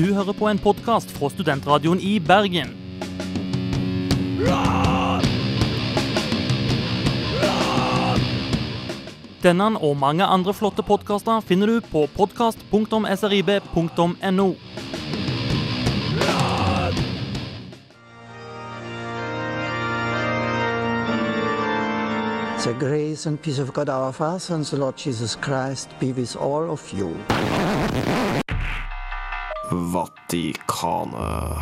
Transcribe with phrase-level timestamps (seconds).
[0.00, 2.70] Du hører på en podkast fra studentradioen i Bergen.
[9.44, 14.48] Denne og mange andre flotte podkaster finner du på podkast.srib.no.
[22.64, 26.36] The grace and peace of God our Father and the Lord Jesus Christ be with
[26.36, 27.16] all of you.
[29.70, 31.58] Vatikanet.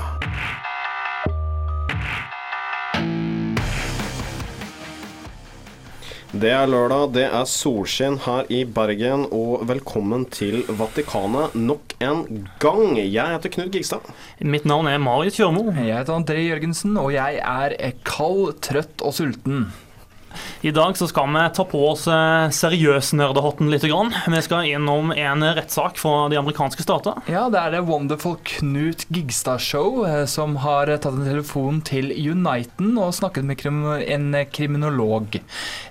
[6.33, 12.47] Det er lørdag, det er solskinn her i Bergen, og velkommen til Vatikanet nok en
[12.63, 12.97] gang.
[12.97, 14.09] Jeg heter Knut Gigstad.
[14.41, 15.67] Mitt navn er Marit Kjørmo.
[15.77, 17.77] Jeg heter André Jørgensen, og jeg er
[18.09, 19.69] kald, trøtt og sulten.
[20.67, 23.87] I dag så skal vi ta på oss eh, seriøsnerdehatten litt.
[23.89, 24.11] Grann.
[24.27, 27.21] Vi skal innom en rettssak fra de amerikanske stater.
[27.31, 32.97] Ja, det er det Wonderful Knut Gigstad-show eh, som har tatt en telefon til Uniten
[32.99, 35.39] og snakket med krim en kriminolog.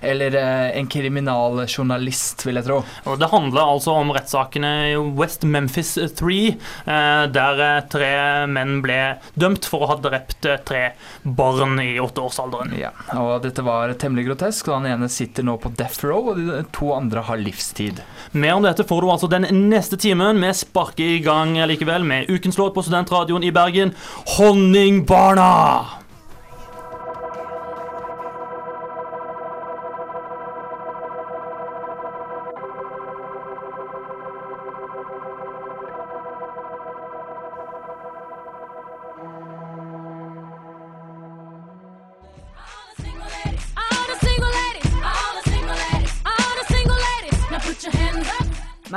[0.04, 2.82] Eller eh, en kriminaljournalist, vil jeg tro.
[3.08, 8.12] Og det handler altså om rettssakene i West Memphis 3, eh, der eh, tre
[8.50, 8.98] menn ble
[9.38, 10.84] dømt for å ha drept eh, tre
[11.22, 12.74] barn i åtteårsalderen.
[12.78, 14.68] Ja, og dette var temmelig grotesk.
[14.68, 18.02] Han ene sitter nå på death row, og de to andre har livstid.
[18.32, 20.40] Mer om dette får du altså den neste timen.
[20.40, 23.94] Vi sparker i gang likevel med ukens låt på studentradioen i Bergen,
[24.36, 26.07] 'Honningbarna'.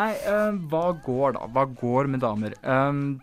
[0.01, 1.47] Nei, uh, hva går da?
[1.53, 2.55] Hva går med damer?
[2.65, 3.19] Um,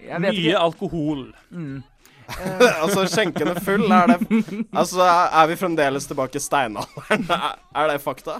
[0.00, 0.60] jeg vet Mye ikke.
[0.62, 1.24] alkohol.
[2.82, 4.18] altså, skjenken er full, er det
[4.80, 7.26] Altså, er vi fremdeles tilbake i steinalderen?
[7.76, 8.38] Er- det fakta?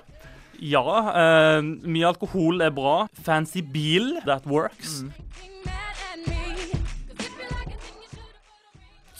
[0.62, 0.80] Ja,
[1.12, 1.58] Uh,
[1.90, 3.06] mye alkohol er bra.
[3.26, 5.02] Fancy bil, that works.
[5.66, 5.72] A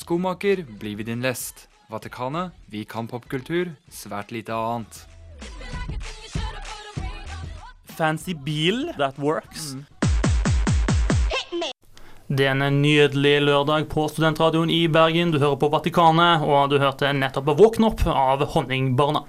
[0.02, 1.66] Skomaker, bli ved din lest.
[1.92, 5.02] Vatikanet, vi kan popkultur, svært lite annet.
[7.92, 9.76] Fancy bil, that works.
[12.32, 15.34] Det er en nydelig lørdag på studentradioen i Bergen.
[15.34, 19.26] Du hører på Vatikanet, og du hørte nettopp 'Våkn opp' av Honningbarna.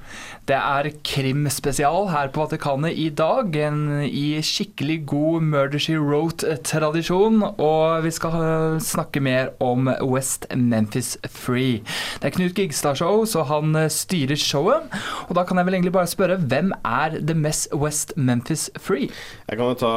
[0.48, 7.44] Det er krimspesial her på Vatikanet i dag, en i skikkelig god Murder She Wrote-tradisjon,
[7.58, 11.80] og vi skal snakke mer om West Memphis Free.
[12.20, 14.88] Det er Knut Gigstad-show, så han øh, styrer showet,
[15.28, 19.08] og da kan jeg vel egentlig bare spørre, hvem er The Mess West Memphis Free?
[19.48, 19.94] Jeg kan jo ta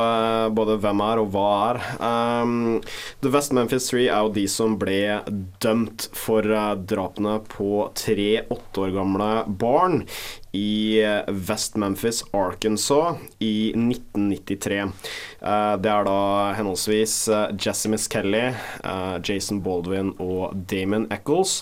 [0.46, 1.82] eh, både hvem er og hva er.
[1.98, 2.78] Um,
[3.20, 5.20] The West Memphis Three er jo de som ble
[5.62, 9.30] dømt for eh, drapene på tre åtte år gamle
[9.60, 10.02] barn
[10.56, 14.78] i eh, West Memphis, Arkansas i 1993.
[14.82, 16.18] Eh, det er da
[16.58, 17.16] henholdsvis
[17.60, 18.44] Jesse Kelly,
[19.24, 21.60] Jason Baldwin og Damon Eccles.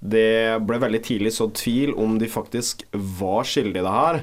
[0.00, 4.20] Det ble veldig tidlig sådd tvil om de faktisk var skyldige i det her.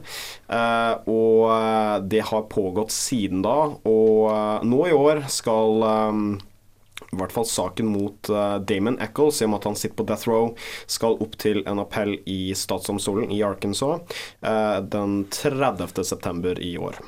[1.11, 3.57] Og det har pågått siden da,
[3.88, 5.85] og nå i år skal
[7.11, 10.07] i hvert fall saken mot eh, Damon Eccles, i og med at han sitter på
[10.09, 10.53] death row,
[10.88, 16.05] skal opp til en appell i statsdomstolen i Arkansas eh, den 30.
[16.07, 17.01] september i år.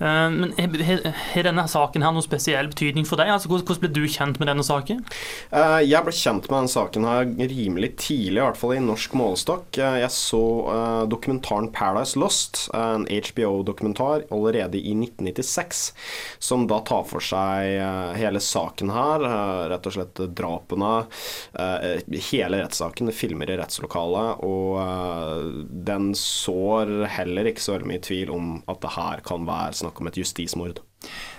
[0.00, 3.28] Eh, Men har- denne saken her noen spesiell betydning for deg?
[3.28, 5.04] Altså, hvordan ble du kjent med denne saken?
[5.52, 9.10] Eh, Jeg ble kjent med denne saken her rimelig tidlig, i hvert fall i norsk
[9.12, 9.78] målestokk.
[9.78, 15.92] Eh, Jeg så dokumentaren 'Paradise Lost', en HBO-dokumentar, allerede i 1996,
[16.38, 19.18] som da tar for seg hele saken her,
[19.68, 21.06] rett og slett drapene,
[21.56, 28.62] hele rettssaken, filmer i rettslokalet, og den sår heller ikke så veldig mye tvil om
[28.68, 30.84] at det her kan være snakk om et justismord.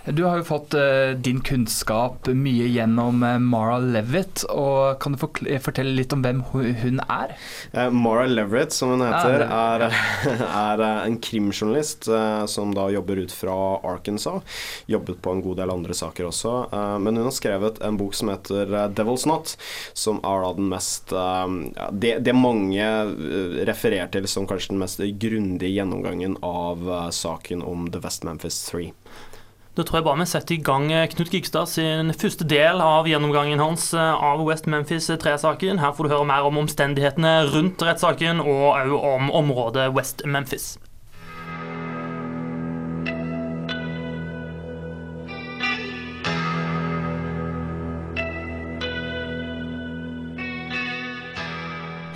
[0.05, 5.19] Du har jo fått eh, din kunnskap mye gjennom eh, Mara Levitt, og kan du
[5.21, 7.33] forkl- fortelle litt om hvem hun er?
[7.75, 9.85] Eh, Mara Leverett, som hun heter, det- er,
[10.63, 14.41] er eh, en krimjournalist eh, som da jobber ut fra Arkansas.
[14.89, 16.55] Jobbet på en god del andre saker også.
[16.73, 19.55] eh, men hun har skrevet en bok som heter eh, Devil's Not',
[19.93, 21.47] som er da den mest eh,
[21.91, 27.61] det, det mange eh, refererer til som kanskje den mest grundige gjennomgangen av eh, saken
[27.61, 28.93] om The West Memphis Three.
[29.79, 33.07] Da tror jeg bare vi setter i gang eh, Knut Gikstad sin første del av
[33.07, 35.79] gjennomgangen hans eh, av West Memphis eh, 3-saken.
[35.79, 40.75] Her får du høre mer om omstendighetene rundt rettssaken, og òg om området West Memphis.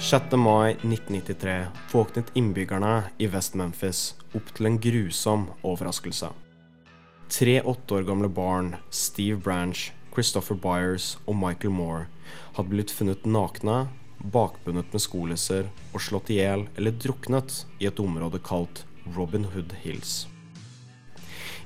[0.03, 0.35] Den 6.
[0.35, 1.59] mai 1993
[1.95, 6.42] våknet innbyggerne i West Memphis opp til en grusom overraskelse.
[7.33, 12.03] Tre åtte år gamle barn, Steve Branch, Christopher Byers og Michael Moore,
[12.53, 13.87] hadde blitt funnet nakne,
[14.21, 18.83] bakbundet med skolisser og slått i hjel eller druknet i et område kalt
[19.15, 20.27] Robin Hood Hills.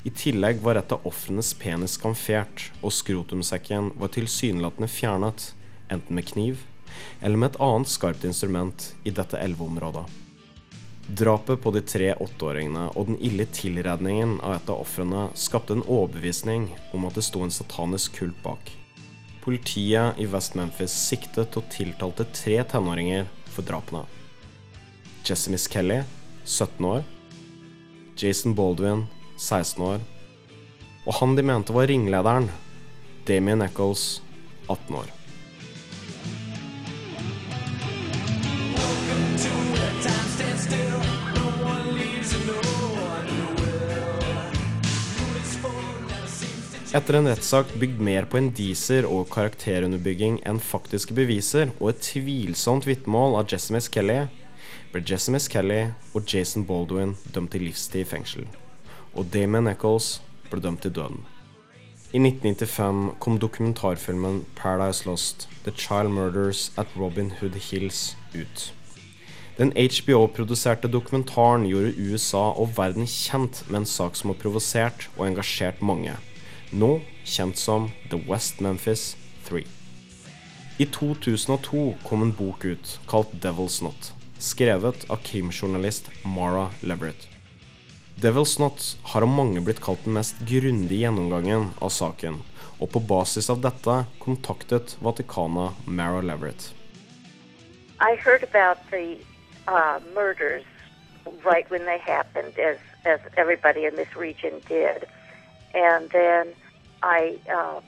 [0.08, 5.50] I tillegg var et av ofrenes penis skamfert, og skrotumsekken var tilsynelatende fjernet,
[5.92, 6.64] enten med kniv
[7.20, 10.08] eller med et annet skarpt instrument i dette elveområdet.
[11.08, 15.86] Drapet på de tre åtteåringene og den ille tilredningen av et av ofrene skapte en
[15.86, 18.74] overbevisning om at det sto en satanisk kult bak.
[19.46, 23.24] Politiet i West Memphis siktet og tiltalte tre tenåringer
[23.54, 24.04] for drapene.
[25.24, 26.02] Jesse Kelly,
[26.44, 27.04] 17 år.
[28.20, 29.06] Jason Baldwin,
[29.38, 30.04] 16 år.
[31.08, 32.50] Og han de mente var ringlederen,
[33.28, 34.20] Damien Eccles,
[34.68, 35.17] 18 år.
[46.96, 52.86] Etter en rettssak bygd mer på indiser og karakterunderbygging enn faktiske beviser og et tvilsomt
[52.88, 54.22] vitnemål av Jesse Kelly,
[54.94, 55.82] ble Jesse Kelly
[56.16, 58.46] og Jason Baldwin dømt til livstid i fengsel.
[59.12, 61.26] Og Damon Eccles ble dømt til døden.
[62.16, 68.74] I 1995 kom dokumentarfilmen 'Paradise Lost The Child Murders at Robin Hood Hills' ut.
[69.58, 75.28] Den HBO-produserte dokumentaren gjorde USA og verden kjent med en sak som har provosert og
[75.28, 76.16] engasjert mange
[76.72, 79.16] nå kjent som The West Memphis
[79.48, 79.64] 3.
[80.78, 87.28] I 2002 kom en bok ut kalt Devil's Knot, skrevet av krimjournalist Mara Leverett.
[88.16, 92.42] Devil's Knot har av mange blitt kalt den mest grundige gjennomgangen av saken,
[92.80, 96.74] og på basis av dette kontaktet Vatikana Mara Leverett.
[98.00, 99.18] I heard about the
[99.68, 100.64] uh, murders
[101.44, 102.78] right when they happened, as
[103.08, 105.06] as everybody in this region did,
[105.78, 106.54] and then
[107.04, 107.80] I uh,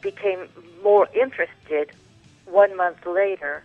[0.00, 0.48] became
[0.82, 1.90] more interested.
[2.46, 3.64] One month later,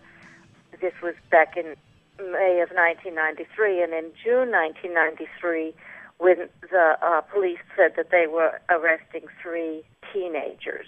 [0.80, 1.76] this was back in
[2.18, 5.72] May of 1993, and in June 1993,
[6.18, 9.82] when the uh, police said that they were arresting three
[10.12, 10.86] teenagers,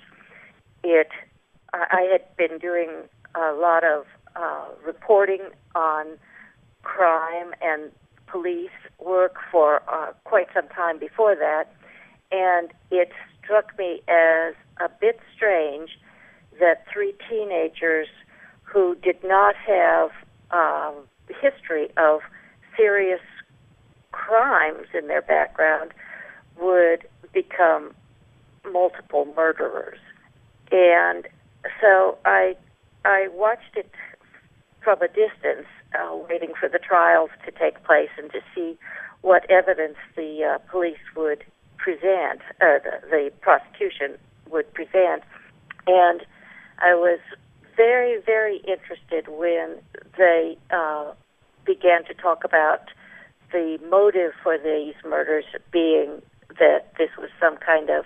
[0.82, 1.08] it
[1.72, 2.90] I had been doing
[3.34, 4.04] a lot of
[4.36, 5.40] uh, reporting
[5.74, 6.18] on
[6.82, 7.90] crime and
[8.26, 11.72] police work for uh, quite some time before that,
[12.32, 13.12] and it
[13.42, 15.90] struck me as a bit strange
[16.58, 18.08] that three teenagers
[18.62, 20.10] who did not have
[20.50, 20.94] um,
[21.40, 22.20] history of
[22.76, 23.20] serious
[24.12, 25.92] crimes in their background
[26.60, 27.94] would become
[28.70, 29.98] multiple murderers.
[30.70, 31.26] And
[31.80, 32.56] so I
[33.04, 33.90] I watched it
[34.82, 38.78] from a distance, uh, waiting for the trials to take place and to see
[39.22, 41.44] what evidence the uh, police would
[41.82, 44.16] present, uh, the, the prosecution
[44.50, 45.24] would present.
[45.88, 46.22] And
[46.78, 47.18] I was
[47.76, 49.78] very, very interested when
[50.16, 51.12] they uh,
[51.66, 52.82] began to talk about
[53.50, 56.22] the motive for these murders being
[56.60, 58.04] that this was some kind of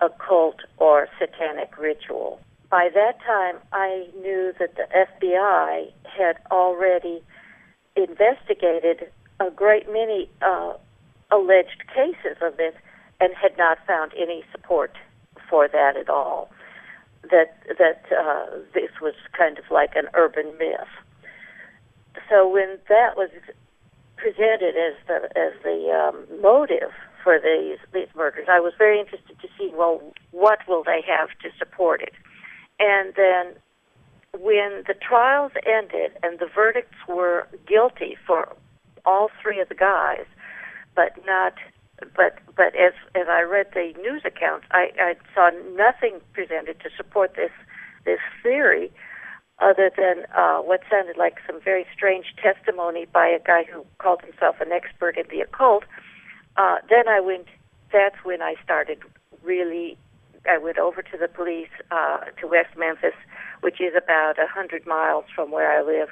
[0.00, 2.40] occult or satanic ritual.
[2.70, 7.22] By that time, I knew that the FBI had already
[7.96, 10.72] investigated a great many uh,
[11.32, 12.74] alleged cases of this
[13.20, 14.96] and had not found any support
[15.48, 16.50] for that at all.
[17.30, 20.90] That that uh, this was kind of like an urban myth.
[22.28, 23.30] So when that was
[24.16, 26.90] presented as the as the um, motive
[27.22, 31.28] for these these murders, I was very interested to see well what will they have
[31.42, 32.14] to support it,
[32.80, 33.54] and then
[34.38, 38.56] when the trials ended and the verdicts were guilty for
[39.04, 40.24] all three of the guys,
[40.94, 41.54] but not
[42.16, 46.90] but but as as I read the news accounts, I, I saw nothing presented to
[46.96, 47.52] support this
[48.04, 48.90] this theory,
[49.60, 54.22] other than uh, what sounded like some very strange testimony by a guy who called
[54.22, 55.84] himself an expert in the occult.
[56.56, 57.46] Uh, then I went.
[57.92, 58.98] That's when I started
[59.42, 59.96] really.
[60.48, 63.14] I went over to the police uh, to West Memphis,
[63.60, 66.08] which is about a hundred miles from where I live,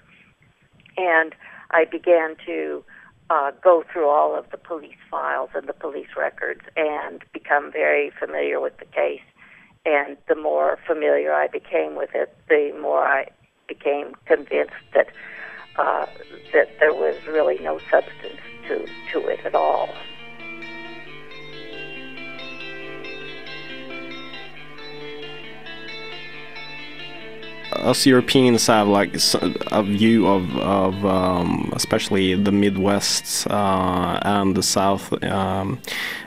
[0.97, 1.35] and
[1.73, 2.85] I began to
[3.31, 8.11] uh, go through all of the police files and the police records and become very
[8.19, 9.23] familiar with the case.
[9.87, 13.29] And the more familiar I became with it, the more I
[13.67, 15.07] became convinced that
[15.79, 16.07] uh,
[16.53, 19.89] that there was really no substance to to it at all.
[27.81, 29.15] Us Europeans have like
[29.73, 35.81] a view of of um, especially the Midwest uh, and the South um,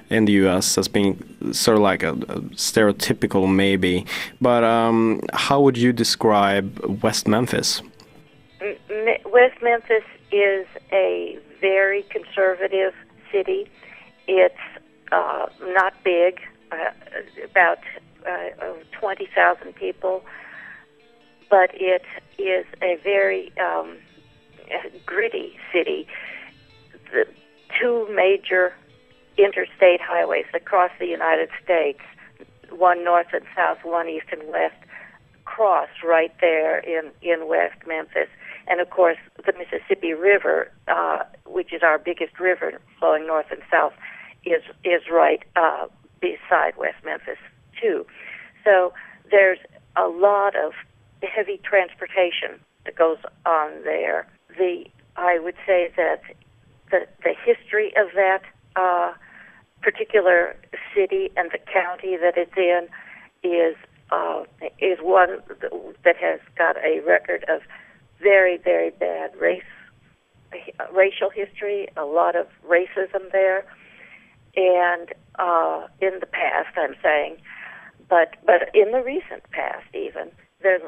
[0.10, 0.78] in the U.S.
[0.78, 1.18] as being
[1.52, 4.06] sort of like a, a stereotypical maybe,
[4.42, 7.82] but um, how would you describe West Memphis?
[9.26, 12.94] West Memphis is a very conservative
[13.32, 13.70] city.
[14.28, 14.56] It's
[15.12, 16.40] uh, not big,
[16.72, 16.92] uh,
[17.44, 17.80] about
[18.26, 20.24] uh, 20,000 people,
[21.54, 22.02] but it
[22.40, 23.96] is a very um,
[25.06, 26.08] gritty city.
[27.12, 27.28] The
[27.80, 28.74] two major
[29.38, 32.00] interstate highways that cross the United States,
[32.72, 34.74] one north and south, one east and west,
[35.46, 38.30] cross right there in, in West Memphis.
[38.66, 43.62] And of course, the Mississippi River, uh, which is our biggest river flowing north and
[43.70, 43.94] south,
[44.44, 45.86] is is right uh,
[46.20, 47.38] beside West Memphis
[47.80, 48.08] too.
[48.64, 48.92] So
[49.30, 49.60] there's
[49.96, 50.74] a lot of
[51.28, 54.28] heavy transportation that goes on there.
[54.58, 56.22] The I would say that
[56.92, 58.42] the the history of that
[58.76, 59.14] uh,
[59.82, 60.56] particular
[60.96, 62.88] city and the county that it's in
[63.44, 63.76] is
[64.12, 64.44] uh,
[64.80, 65.42] is one
[66.04, 67.62] that has got a record of
[68.22, 69.64] very very bad race
[70.94, 73.66] racial history, a lot of racism there,
[74.56, 77.38] and uh, in the past, I'm saying,
[78.10, 80.30] but but in the recent past, even
[80.62, 80.82] there's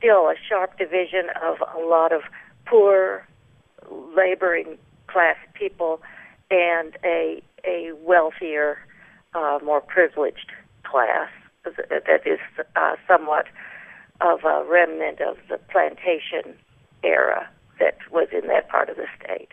[0.00, 2.22] still a sharp division of a lot of
[2.66, 3.26] poor
[4.16, 6.00] laboring class people
[6.50, 8.78] and a a wealthier,
[9.34, 10.50] uh, more privileged
[10.82, 11.28] class
[11.64, 12.38] that is
[12.74, 13.46] uh, somewhat
[14.22, 16.56] of a remnant of the plantation
[17.02, 17.46] era
[17.78, 19.50] that was in that part of the state.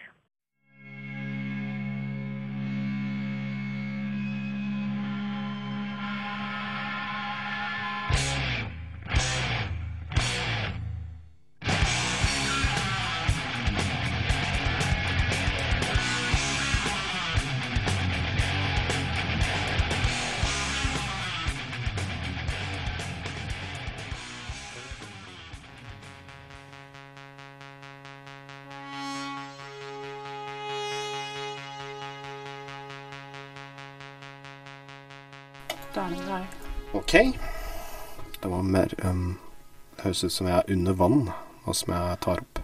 [39.98, 41.22] Det høres ut som jeg er under vann,
[41.66, 42.62] og som jeg tar opp.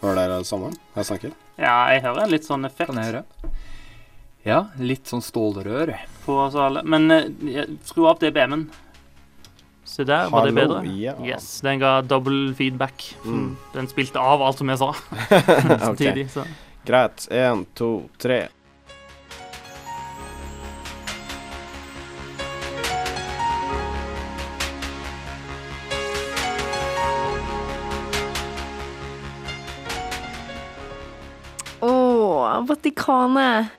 [0.00, 1.32] Hører dere det samme jeg snakker?
[1.58, 3.24] Ja, jeg hører en litt sånn effekt Kan jeg høre?
[4.46, 5.90] Ja, litt sånn stålrør.
[6.24, 6.84] på oss alle.
[6.86, 8.68] Men eh, skru opp DBM-en.
[9.88, 10.92] Se der, var det Hallo, bedre?
[11.00, 11.14] ja.
[11.24, 13.08] Yes, den ga double feedback.
[13.24, 13.56] Mm.
[13.74, 14.92] Den spilte av alt som jeg sa
[15.88, 16.28] samtidig.
[16.32, 16.44] Så.
[16.88, 17.26] Greit.
[17.34, 17.90] Én, to,
[18.22, 18.46] tre.
[32.68, 33.74] Vatikanet.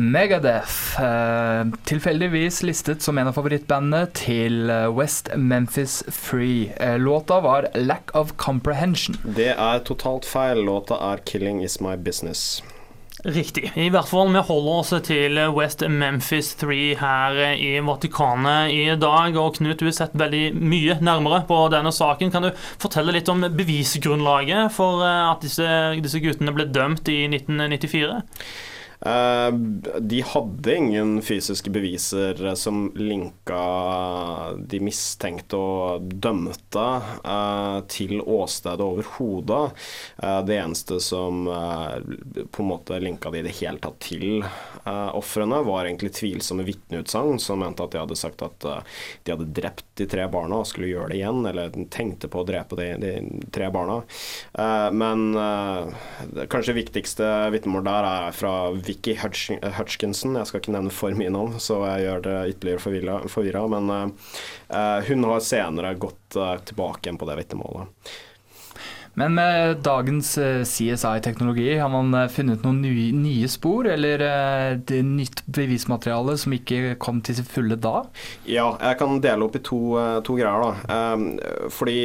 [0.00, 6.70] Megadeth, eh, tilfeldigvis listet som en av favorittbandene til eh, West Memphis Free.
[6.80, 9.18] Eh, låta var 'Lack of Comprehension'.
[9.34, 10.64] Det er totalt feil.
[10.64, 12.62] Låta er 'Killing Is My Business'.
[13.24, 13.72] Riktig.
[13.76, 19.36] I hvert fall vi holder oss til West Memphis 3 her i Vatikanet i dag.
[19.36, 22.32] Og Knut, du har sett veldig mye nærmere på denne saken.
[22.32, 22.50] Kan du
[22.80, 25.68] fortelle litt om bevisgrunnlaget for eh, at disse,
[26.00, 28.22] disse guttene ble dømt i 1994?
[29.06, 29.52] Eh,
[30.00, 33.60] de hadde ingen fysiske beviser som linka
[34.58, 36.86] de mistenkte og dømte
[37.24, 39.72] eh, til åstedet overhodet.
[40.22, 44.44] Eh, det eneste som på en måte linka de i det hele tatt til
[44.90, 49.86] ofrene, var egentlig tvilsomme vitneutsagn som mente at de hadde sagt at de hadde drept
[50.00, 53.12] de tre barna og skulle gjøre det igjen, eller tenkte på å drepe de, de
[53.52, 54.00] tre barna.
[54.96, 55.36] Men
[56.52, 58.54] kanskje viktigste vitnemål der er fra
[58.90, 60.34] Vicky Hutchinson.
[60.36, 63.62] Jeg skal ikke nevne for mye navn, så jeg gjør det ytterligere forvirra.
[63.70, 64.32] Men eh,
[64.74, 68.10] eh, hun har senere gått eh, tilbake igjen på det vitnemålet.
[69.18, 74.76] Men med dagens eh, CSI-teknologi, har man eh, funnet noen nye, nye spor, eller eh,
[74.86, 78.04] det nytt bevismateriale som ikke kom til sin fulle da?
[78.46, 79.80] Ja, jeg kan dele opp i to,
[80.26, 80.94] to greier, da.
[80.94, 81.98] Eh, fordi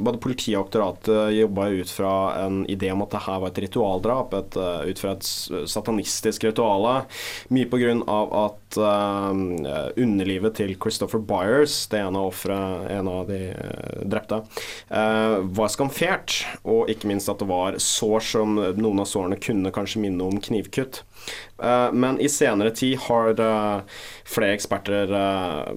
[0.00, 2.14] både politiet og aktoratet jobba ut fra
[2.46, 4.36] en idé om at det her var et ritualdrap.
[4.40, 4.58] Et,
[4.88, 5.28] ut fra et
[5.68, 7.02] satanistisk rituale.
[7.52, 13.28] Mye på grunn av at eh, underlivet til Christopher Byers, det ene offeret, en av
[13.28, 13.40] de
[14.08, 14.42] drepte,
[14.88, 16.21] var skamfert.
[16.22, 20.22] Infisert, og ikke minst at det var sår som noen av sårene kunne kanskje minne
[20.22, 21.02] om knivkutt.
[21.62, 23.82] Eh, Men i senere tid har eh,
[24.24, 25.72] flere eksperter eh,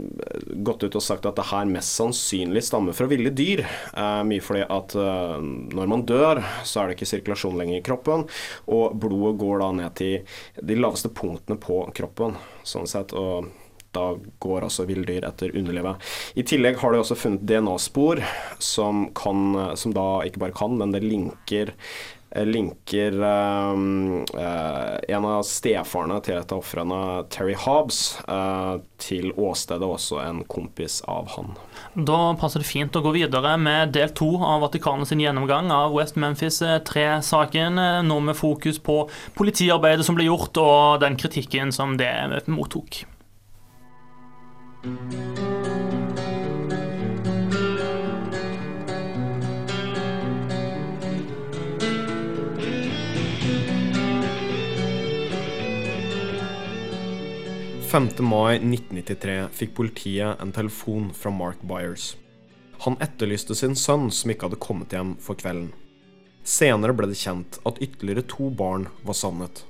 [0.64, 3.66] gått ut og sagt at det her mest sannsynlig stammer fra ville dyr.
[4.26, 8.26] Mye fordi at når man dør, så er det ikke sirkulasjon lenger i kroppen,
[8.68, 13.14] og blodet går da ned til de laveste punktene på kroppen, sånn sett.
[13.14, 13.52] og
[13.96, 14.08] da
[14.44, 16.04] går altså villdyr etter underlivet.
[16.36, 18.22] I tillegg har de også funnet DNA-spor
[18.60, 21.74] som, kan- som da ikke bare kan, men det linker
[22.44, 27.00] linker um, uh, en av stefarene til et av ofrene,
[27.32, 31.54] Terry Hobbs, uh, til åstedet, også en kompis av han.
[31.96, 36.20] Da passer det fint å gå videre med del to av Vatikanet gjennomgang av West
[36.20, 39.06] Memphis 3-saken, nå med fokus på
[39.38, 42.12] politiarbeidet som ble gjort, og den kritikken som det
[42.52, 43.06] mottok.
[44.86, 44.92] 5.
[58.20, 62.18] mai 1993 fikk politiet en telefon fra Mark Byers.
[62.86, 65.74] Han etterlyste sin sønn som ikke hadde kommet hjem for kvelden.
[66.46, 69.66] Senere ble det kjent at ytterligere to barn var savnet.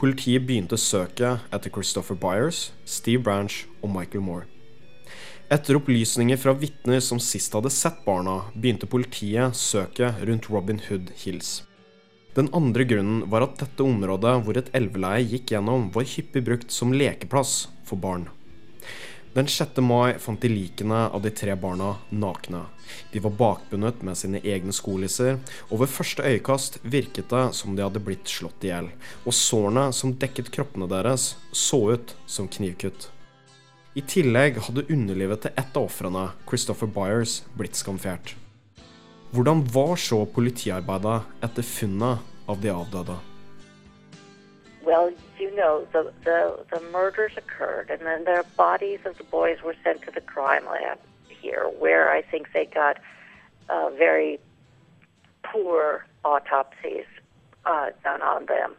[0.00, 4.48] Politiet begynte søket etter Christopher Byers, Steve Branch og Michael Moore.
[5.52, 11.12] Etter opplysninger fra vitner som sist hadde sett barna, begynte politiet søket rundt Robin Hood
[11.20, 11.62] Hills.
[12.34, 16.74] Den andre grunnen var at dette området hvor et elveleie gikk gjennom, var hyppig brukt
[16.74, 18.26] som lekeplass for barn.
[19.34, 19.80] Den 6.
[19.82, 22.60] mai fant de likene av de tre barna nakne.
[23.10, 25.40] De var bakbundet med sine egne skolisser,
[25.72, 28.92] og ved første øyekast virket det som de hadde blitt slått i hjel,
[29.26, 33.08] og sårene som dekket kroppene deres, så ut som knivkutt.
[33.98, 38.36] I tillegg hadde underlivet til ett av ofrene, Christopher Byers, blitt skamfert.
[39.34, 43.18] Hvordan var så politiarbeidet etter funnet av de avdøde?
[44.84, 49.62] Well, you know, the, the, the murders occurred, and then the bodies of the boys
[49.64, 52.98] were sent to the crime lab here, where I think they got
[53.70, 54.38] uh, very
[55.42, 57.06] poor autopsies
[57.64, 58.74] uh, done on them.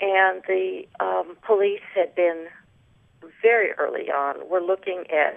[0.00, 2.46] And the um, police had been
[3.42, 5.36] very early on, were looking at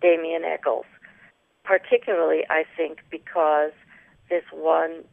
[0.00, 0.86] Damien Eccles,
[1.64, 3.72] particularly, I think, because
[4.28, 5.04] this one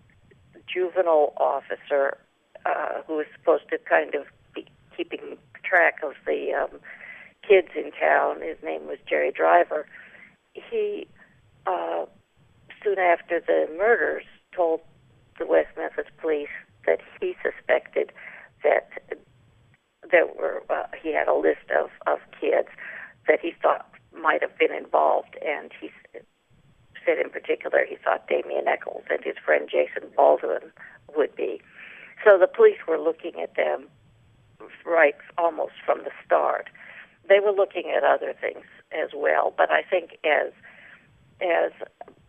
[0.67, 2.17] juvenile officer
[2.65, 6.79] uh, who was supposed to kind of be keeping track of the um,
[7.47, 8.41] kids in town.
[8.41, 9.87] His name was Jerry Driver.
[10.53, 11.07] He,
[11.67, 12.05] uh,
[12.83, 14.23] soon after the murders,
[14.55, 14.81] told
[15.37, 16.47] the West Memphis police
[16.85, 18.11] that he suspected
[18.63, 18.89] that
[20.11, 22.69] there were uh, he had a list of of kids
[23.27, 23.89] that he thought
[24.21, 25.89] might have been involved, and he
[27.05, 30.71] said in particular he thought Damien Eccles and his friend Jason Baldwin
[31.15, 31.61] would be.
[32.25, 33.87] So the police were looking at them
[34.83, 36.69] right almost from the start.
[37.29, 40.51] They were looking at other things as well, but I think as
[41.41, 41.71] as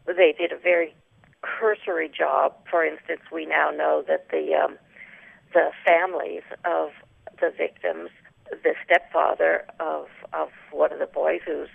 [0.07, 0.95] they did a very
[1.41, 2.55] cursory job.
[2.71, 4.79] For instance, we now know that the um,
[5.55, 6.91] the families of
[7.41, 8.11] the victims,
[8.51, 11.69] the stepfather of of one of the boys whose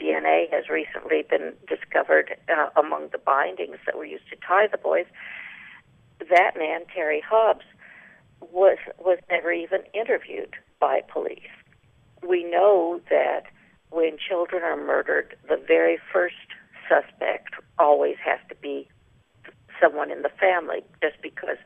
[0.00, 4.78] DNA has recently been discovered uh, among the bindings that were used to tie the
[4.78, 5.06] boys.
[6.30, 7.64] That man, Terry Hobbs,
[8.40, 11.40] was was never even interviewed by police.
[12.26, 13.44] We know that
[13.90, 16.34] when children are murdered, the very first
[16.88, 18.88] suspect always has to be
[19.80, 21.56] someone in the family, just because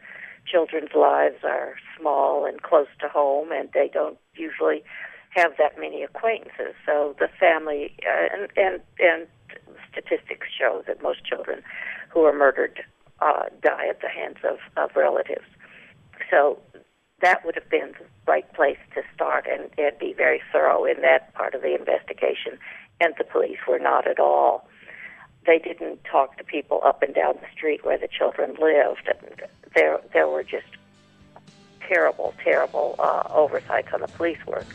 [0.50, 4.82] children's lives are small and close to home, and they don't usually
[5.30, 6.74] have that many acquaintances.
[6.86, 9.26] So the family uh, and and and
[9.90, 11.62] statistics show that most children
[12.08, 12.82] who are murdered
[13.20, 15.46] uh, die at the hands of, of relatives.
[16.30, 16.58] So
[17.20, 21.00] that would have been the right place to start and, and be very thorough in
[21.02, 22.58] that part of the investigation.
[23.00, 24.68] And the police were not at all.
[25.46, 29.08] They didn't talk to people up and down the street where the children lived.
[29.08, 29.42] And
[29.74, 30.66] there, there were just
[31.86, 34.66] terrible, terrible uh, oversights on the police work.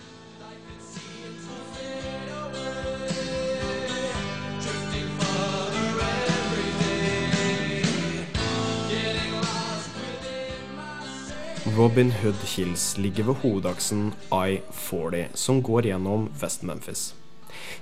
[11.77, 17.13] Robin Hood Hills ligger ved hovedaksen I-40, som går gjennom Vest-Memphis.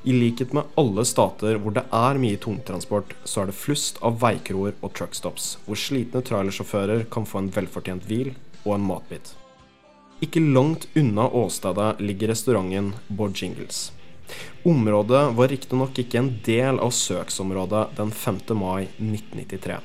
[0.03, 4.21] I likhet med alle stater hvor det er mye tungtransport, så er det flust av
[4.21, 8.31] veikroer og truckstops, hvor slitne trailersjåfører kan få en velfortjent hvil
[8.63, 9.33] og en matbit.
[10.23, 13.89] Ikke langt unna åstedet ligger restauranten Bojingles.
[14.63, 18.43] Området var riktignok ikke en del av søksområdet den 5.
[18.55, 19.81] mai 1993.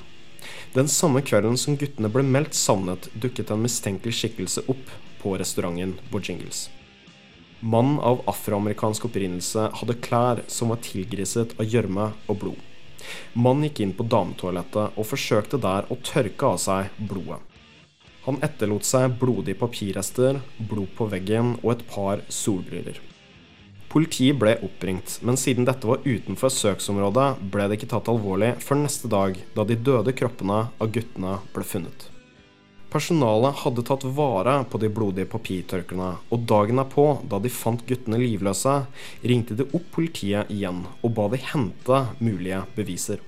[0.75, 4.91] Den samme kvelden som guttene ble meldt savnet, dukket en mistenkelig skikkelse opp
[5.23, 6.67] på restauranten Bojingles.
[7.61, 12.61] Mannen av afroamerikansk opprinnelse hadde klær som var tilgriset av gjørme og blod.
[13.33, 17.41] Mannen gikk inn på dametoalettet og forsøkte der å tørke av seg blodet.
[18.27, 22.99] Han etterlot seg blodige papirrester, blod på veggen og et par solbriller.
[23.97, 28.83] Politiet ble oppringt, men siden dette var utenfor søksområdet, ble det ikke tatt alvorlig før
[28.83, 32.05] neste dag, da de døde kroppene av guttene ble funnet.
[32.93, 38.21] Personalet hadde tatt vare på de blodige papirtørkerne, og dagen derpå, da de fant guttene
[38.21, 38.77] livløse,
[39.25, 43.25] ringte de opp politiet igjen og ba de hente mulige beviser.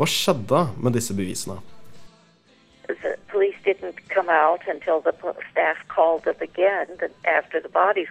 [0.00, 1.60] Hva skjedde med disse bevisene?
[3.28, 5.12] police didn't come out until the
[5.50, 6.88] staff called them again
[7.24, 8.08] after the bodies.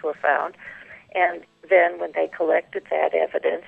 [1.14, 3.64] And then when they collected that evidence,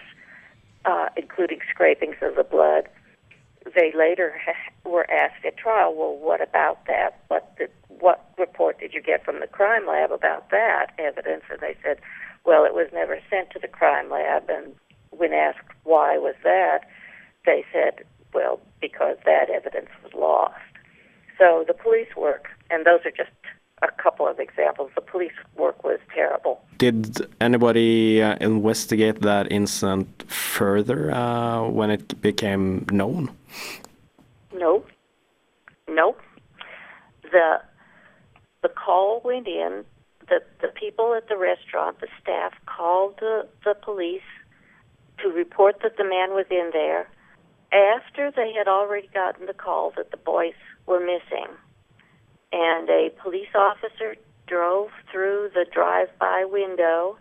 [0.84, 2.88] uh, including scrapings of the blood,
[3.74, 7.18] they later ha- were asked at trial, well, what about that?
[7.28, 11.44] What, did, what report did you get from the crime lab about that evidence?
[11.50, 11.98] And they said,
[12.44, 14.50] well, it was never sent to the crime lab.
[14.50, 14.74] And
[15.10, 16.80] when asked why was that,
[17.46, 20.60] they said, well, because that evidence was lost.
[21.38, 23.32] So the police work, and those are just
[23.82, 24.90] a couple of examples.
[24.94, 26.53] The police work was terrible.
[26.90, 33.31] Did anybody uh, investigate that incident further uh, when it became known?
[34.53, 34.85] No,
[35.88, 36.16] no.
[37.23, 37.61] The
[38.62, 39.85] the call went in.
[40.29, 44.31] The the people at the restaurant, the staff called the the police
[45.23, 47.09] to report that the man was in there.
[47.73, 50.55] After they had already gotten the call that the boys
[50.87, 51.49] were missing,
[52.53, 57.18] and a police officer drove through the drive-by window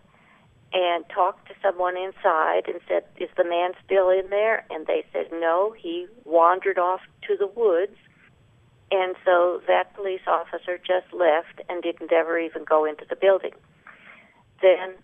[0.72, 5.04] and talked to someone inside and said, "Is the man still in there?" And they
[5.12, 7.96] said, "No, he wandered off to the woods."
[8.90, 13.54] And so that police officer just left and didn't ever even go into the building.
[14.60, 14.96] Then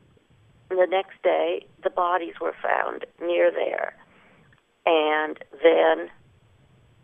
[0.69, 3.97] the next day, the bodies were found near there.
[4.87, 6.11] And then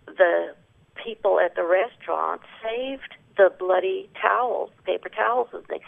[0.06, 0.54] the
[0.94, 5.82] people at the restaurant saved the bloody towels, paper towels, and things,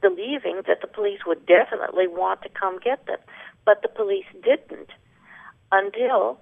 [0.00, 3.18] believing that the police would definitely want to come get them.
[3.64, 4.90] But the police didn't
[5.72, 6.38] until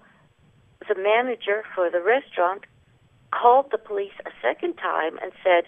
[0.89, 2.65] the manager for the restaurant
[3.33, 5.65] called the police a second time and said,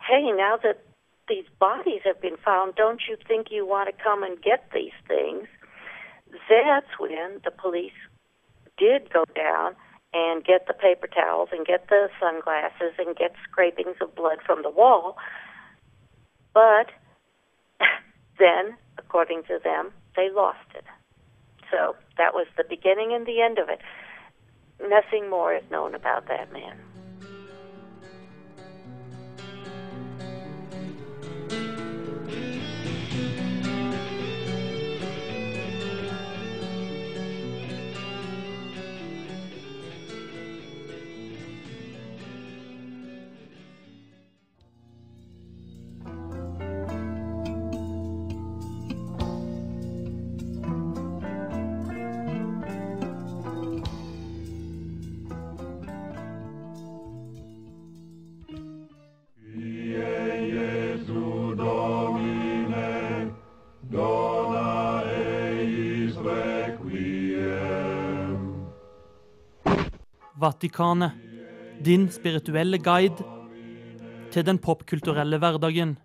[0.00, 0.84] Hey, now that
[1.28, 4.96] these bodies have been found, don't you think you want to come and get these
[5.06, 5.46] things?
[6.48, 7.96] That's when the police
[8.76, 9.76] did go down
[10.12, 14.62] and get the paper towels and get the sunglasses and get scrapings of blood from
[14.62, 15.16] the wall.
[16.52, 16.90] But
[18.38, 20.84] then, according to them, they lost it.
[21.70, 23.80] So that was the beginning and the end of it.
[24.82, 26.76] Nothing more is known about that man.
[70.60, 71.12] Vatikanet.
[71.80, 73.24] Din spirituelle guide
[74.30, 75.96] til den popkulturelle hverdagen.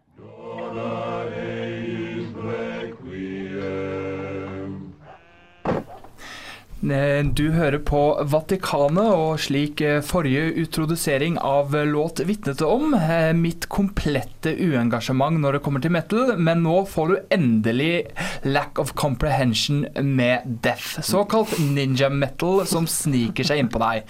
[6.86, 13.32] Du hører på Vatikanet, og slik eh, forrige utrodusering av eh, låt vitnet om, eh,
[13.34, 18.04] mitt komplette uengasjement når det kommer til metal, men nå får du endelig
[18.46, 21.00] lack of comprehension med death.
[21.02, 24.06] Såkalt ninja metal som sniker seg innpå deg.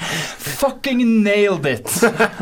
[0.59, 1.87] Fucking nailed it!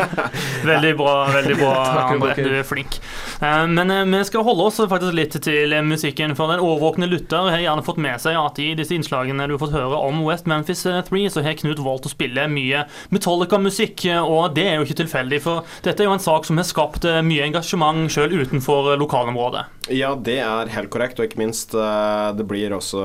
[0.65, 1.76] Veldig bra, veldig bra,
[2.10, 2.34] André.
[2.41, 2.98] Du er flink.
[3.38, 7.54] Eh, Men eh, vi skal holde oss faktisk litt til musikken, for den overvåkne lytter
[7.54, 10.47] har gjerne fått med seg at i disse innslagene du har fått høre om West
[10.49, 14.88] Memphis 3, så har Knut valgt å spille mye Metallica-musikk, eh, og det er jo
[14.88, 18.36] ikke tilfeldig, for dette er jo en sak som har skapt eh, mye engasjement sjøl
[18.43, 19.67] utenfor eh, lokalområdet.
[19.91, 23.01] Ja, det er helt korrekt, og ikke minst eh, det blir også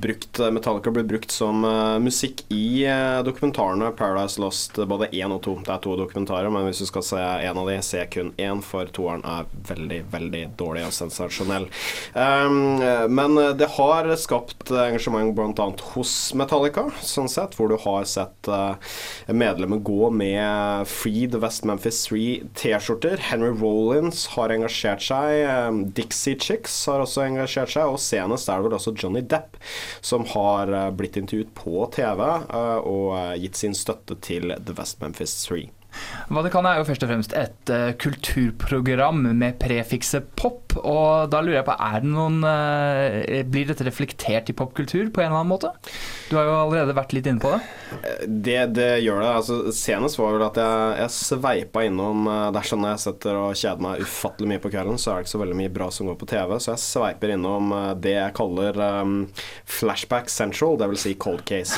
[0.00, 5.34] brukt Metallica blir brukt som eh, musikk i eh, dokumentarene Paradise Lost, eh, både én
[5.34, 5.58] og to.
[5.60, 8.62] Det er to dokumentarer, men hvis du skal se en av de, se kun én,
[8.64, 11.68] for toeren er veldig, veldig dårlig og sensasjonell.
[12.16, 15.68] Um, eh, men eh, det har skapt engasjement bl.a.
[15.92, 18.76] hos Metallica Metallica, sånn sett, hvor du har sett uh,
[19.26, 23.18] medlemmer gå med Free the West Memphis 3-T-skjorter.
[23.32, 25.40] Henry Rollins har engasjert seg.
[25.50, 27.90] Um, Dixie Chicks har også engasjert seg.
[27.90, 29.58] Og senest er det vel også Johnny Depp
[29.98, 33.08] som har uh, blitt intervjuet på TV og
[33.40, 35.64] gitt sin støtte til The West Memphis 3.
[36.34, 40.63] Vatikanet er jo først og fremst et kulturprogram med prefikset pop.
[40.80, 45.22] Og da lurer jeg på, er det noen uh, Blir dette reflektert i popkultur på
[45.22, 45.70] en eller annen måte?
[46.30, 47.60] Du har jo allerede vært litt inne på det.
[48.26, 49.30] Det, det gjør det.
[49.40, 53.58] Altså, senest var vel at jeg, jeg sveipa innom uh, Det er jeg sitter og
[53.58, 56.10] kjeder meg ufattelig mye på kvelden, så er det ikke så veldig mye bra som
[56.10, 56.56] går på TV.
[56.58, 59.14] Så jeg sveiper innom det jeg kaller um,
[59.68, 61.04] Flashback Central, dvs.
[61.04, 61.76] Si cold case.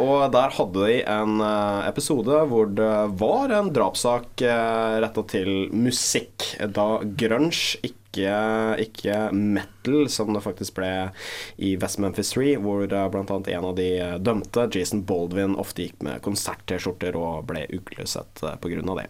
[0.00, 1.42] og der hadde de en
[1.84, 6.46] episode hvor det var en drapssak uh, retta til musikk.
[6.74, 6.86] Da
[7.20, 8.34] grunge, ikke,
[8.82, 10.90] ikke, metal, som det faktisk ble
[11.56, 13.22] i West Memphis 3, hvor bl.a.
[13.22, 18.82] en av de dømte, Jason Baldwin, ofte gikk med konsert-T-skjorter og ble uglesett eh, pga.
[19.02, 19.08] det.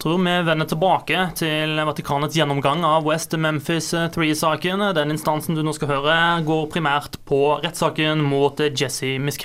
[0.00, 4.86] Tror vi vender tilbake til Vatikanets gjennomgang av West Memphis 3-saken.
[4.96, 6.16] Den instansen du nå skal høre,
[6.46, 9.36] går primært på rettssaken mot Jesse Miss.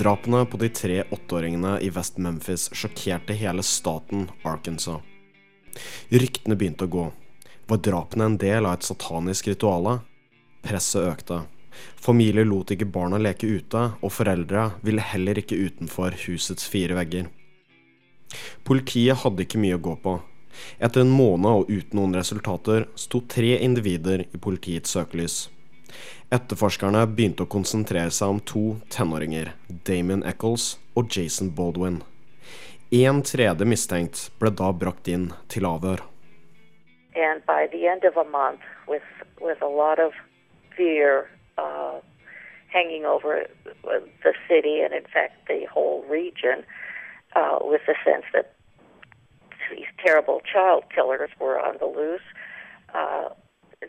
[0.00, 5.02] Drapene på de tre åtteåringene i West Memphis sjokkerte hele staten Arkansas.
[6.08, 7.02] Ryktene begynte å gå.
[7.68, 9.98] Var drapene en del av et satanisk rituale?
[10.64, 11.42] Presset økte.
[12.00, 17.28] Familier lot ikke barna leke ute, og foreldre ville heller ikke utenfor husets fire vegger.
[18.64, 20.16] Politiet hadde ikke mye å gå på.
[20.80, 25.42] Etter en måned og uten noen resultater sto tre individer i politiets søkelys.
[26.30, 28.62] Etterforskerne begynte å konsentrere seg om to
[28.94, 29.52] tenåringer,
[29.86, 32.00] Damon Eccles og Jason Baldwin.
[32.90, 36.02] En tredje mistenkt ble da brakt inn til avhør.
[37.14, 39.06] And by the end of a month, with
[39.40, 40.12] with a lot of
[40.76, 41.98] fear uh,
[42.72, 43.46] hanging over
[44.22, 46.64] the city and in fact the whole region,
[47.34, 48.54] uh, with the sense that
[49.70, 52.28] these terrible child killers were on the loose,
[52.94, 53.28] uh,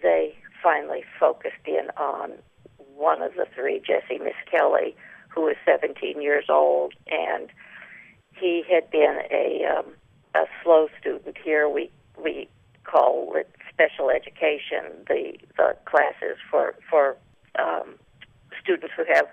[0.01, 2.33] they finally focused in on
[2.95, 4.95] one of the three, Jesse Miss Kelly,
[5.29, 7.49] who was 17 years old, and
[8.35, 9.85] he had been a um,
[10.35, 11.67] a slow student here.
[11.69, 11.89] We
[12.21, 12.47] we
[12.83, 17.17] call it special education, the the classes for for
[17.57, 17.95] um,
[18.61, 19.27] students who have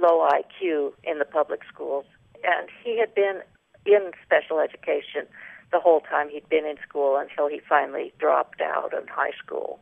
[0.00, 2.04] low IQ in the public schools,
[2.44, 3.40] and he had been
[3.86, 5.26] in special education
[5.72, 9.80] the whole time he'd been in school until he finally dropped out in high school.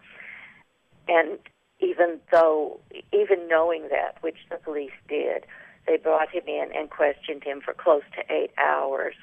[1.11, 1.38] And
[1.81, 2.79] even though,
[3.12, 5.44] even knowing that, which the police did,
[5.87, 9.14] they brought him in and questioned him for close to eight hours.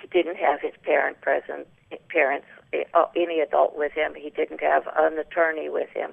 [0.00, 1.66] He didn't have his parent present,
[2.10, 2.46] parents,
[2.94, 4.14] uh, any adult with him.
[4.14, 6.12] He didn't have an attorney with him,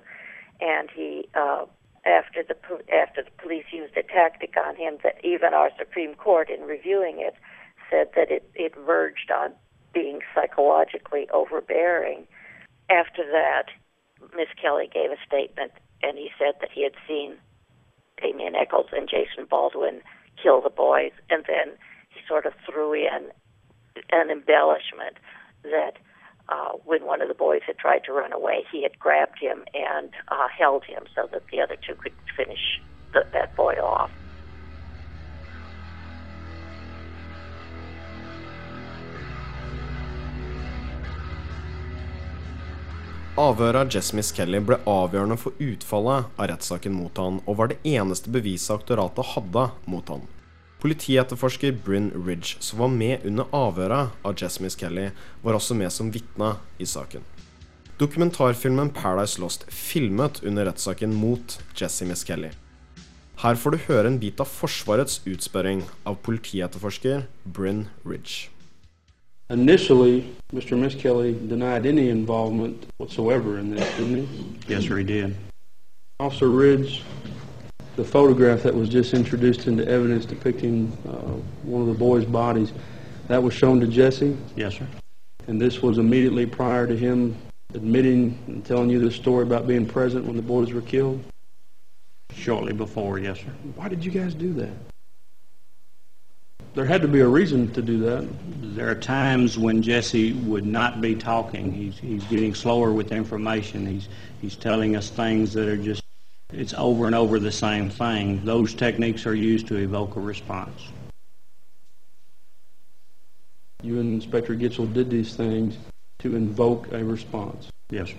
[0.59, 1.65] and he, uh,
[2.05, 2.55] after the
[2.91, 7.19] after the police used a tactic on him that even our Supreme Court, in reviewing
[7.19, 7.35] it,
[7.89, 9.53] said that it it verged on
[9.93, 12.25] being psychologically overbearing.
[12.89, 13.65] After that,
[14.35, 15.71] Miss Kelly gave a statement,
[16.03, 17.37] and he said that he had seen
[18.21, 20.01] Damien Eccles and Jason Baldwin
[20.41, 21.75] kill the boys, and then
[22.09, 23.31] he sort of threw in
[24.11, 25.17] an embellishment
[25.63, 25.97] that
[26.49, 29.63] uh, when one of the boys had tried to run away, he had grabbed him
[29.73, 32.81] and uh, held him so that the other two could finish
[33.13, 34.11] the, that boy off.
[43.41, 47.79] Avhøret av Jessmis Kelly ble avgjørende for utfallet av rettssaken mot han, og var det
[47.89, 50.27] eneste beviset aktoratet hadde mot han.
[50.83, 55.07] Politietterforsker Bryn Ridge, som var med under avhøret av Jessmis Kelly,
[55.41, 57.25] var også med som vitne i saken.
[57.97, 62.53] Dokumentarfilmen Paradise Lost filmet under rettssaken mot Jesse Miss Kelly.
[63.41, 68.51] Her får du høre en bit av Forsvarets utspørring av politietterforsker Bryn Ridge.
[69.51, 70.79] Initially, Mr.
[70.79, 74.55] Miss Kelly denied any involvement whatsoever in this, didn't he?
[74.69, 75.35] Yes, sir, he did.
[76.21, 77.03] Officer Ridge,
[77.97, 81.11] the photograph that was just introduced into evidence depicting uh,
[81.63, 82.71] one of the boys' bodies,
[83.27, 84.87] that was shown to Jesse, Yes, sir.
[85.47, 87.35] and this was immediately prior to him
[87.73, 91.21] admitting and telling you the story about being present when the boys were killed.
[92.33, 93.51] Shortly before, yes, sir.
[93.75, 94.90] Why did you guys do that?
[96.73, 98.27] There had to be a reason to do that.
[98.75, 101.71] There are times when Jesse would not be talking.
[101.71, 103.85] He's, he's getting slower with information.
[103.85, 104.07] He's,
[104.41, 106.01] he's telling us things that are just,
[106.53, 108.43] it's over and over the same thing.
[108.45, 110.81] Those techniques are used to evoke a response.
[113.83, 115.77] You and Inspector Gitchell did these things
[116.19, 118.15] to invoke a response, Yes, sir.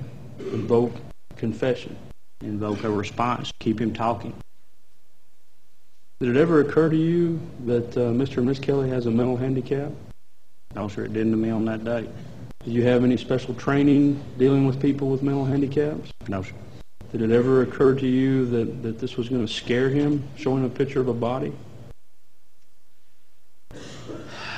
[0.52, 0.92] invoke
[1.36, 1.96] confession.
[2.42, 4.34] Invoke a response, keep him talking.
[6.22, 8.36] Did it ever occur to you that uh, Mr.
[8.36, 9.90] and Miss Kelly has a mental handicap?
[10.72, 12.08] No, sir, it didn't to me on that day.
[12.64, 16.12] Did you have any special training dealing with people with mental handicaps?
[16.28, 16.52] No, sir.
[17.10, 20.64] Did it ever occur to you that, that this was going to scare him, showing
[20.64, 21.52] a picture of a body?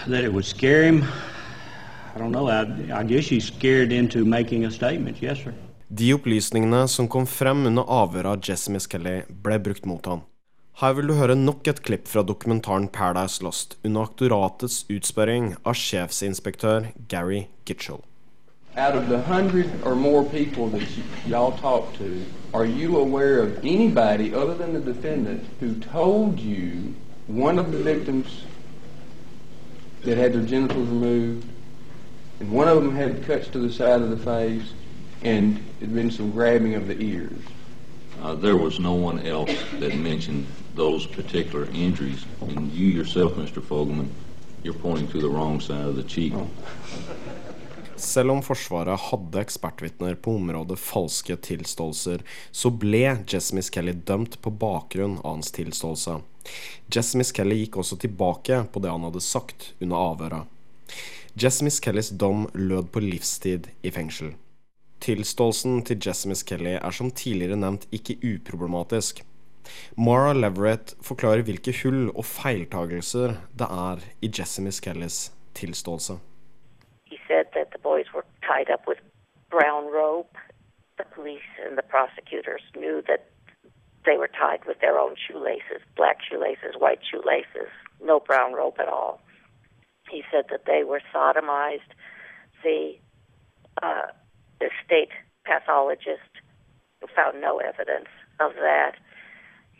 [0.06, 1.02] That it would scare him,
[2.14, 2.46] I don't know.
[2.46, 5.22] I, I guess he's scared into making a statement.
[5.22, 5.54] Yes, sir.
[5.88, 10.26] De opplysningene som kom frem under avhøret av Jesse Miss Kelly, ble brukt mot han.
[10.80, 15.76] Her vil du høre nok et klipp fra dokumentaren Paradise Lost under aktoratets utspørring av
[15.78, 18.00] sjefsinspektør Gary Gitchell.
[18.76, 20.82] Out of the hundred or more people that
[21.28, 26.94] y'all talked to, are you aware of anybody other than the defendant who told you
[27.28, 28.42] one of the victims
[30.02, 31.46] that had their genitals removed,
[32.40, 34.74] and one of them had cuts to the side of the face,
[35.22, 37.38] and had been some grabbing of the ears?
[38.20, 42.26] Uh, there was no one else that mentioned those particular injuries.
[42.40, 43.60] And you yourself, Mr.
[43.60, 44.08] Fogelman,
[44.62, 46.32] you're pointing to the wrong side of the cheek.
[47.96, 53.18] Selv om Forsvaret hadde ekspertvitner på området falske tilståelser, så ble
[53.54, 56.18] Miss Kelly dømt på bakgrunn av hans tilståelse.
[57.14, 60.50] Miss Kelly gikk også tilbake på det han hadde sagt under avhøret.
[61.62, 64.34] Miss Kellys dom lød på livstid i fengsel.
[65.00, 69.22] Tilståelsen til Miss Kelly er som tidligere nevnt ikke uproblematisk.
[69.96, 76.18] Mara Leverett forklarer hvilke hull og feiltagelser det er i Jesse Miss Kellys tilståelse.
[77.06, 79.00] He said that the boys were tied up with
[79.50, 80.36] brown rope.
[80.98, 83.22] The police and the prosecutors knew that
[84.04, 87.70] they were tied with their own shoelaces, black shoelaces, white shoelaces,
[88.02, 89.20] no brown rope at all.
[90.10, 91.92] He said that they were sodomized.
[92.62, 92.98] The,
[93.82, 94.08] uh,
[94.60, 95.12] the state
[95.44, 96.32] pathologist
[97.14, 98.08] found no evidence
[98.40, 98.94] of that.